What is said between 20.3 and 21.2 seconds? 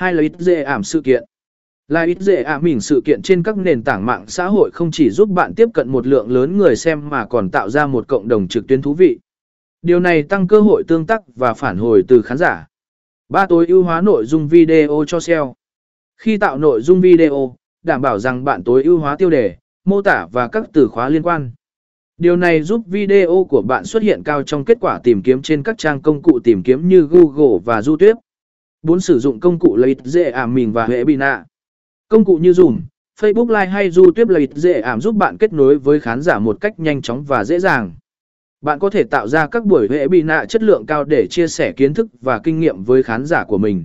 và các từ khóa